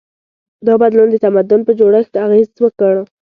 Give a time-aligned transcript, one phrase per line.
[0.65, 2.93] دا بدلون د تمدن په جوړښت اغېز وکړ.